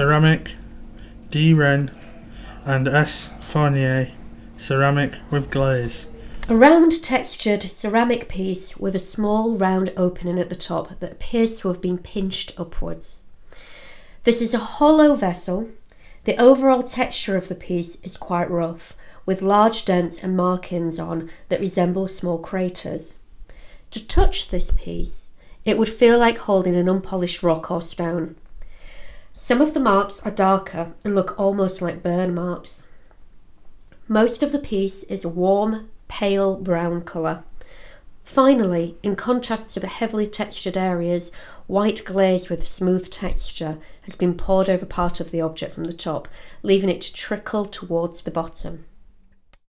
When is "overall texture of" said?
16.40-17.48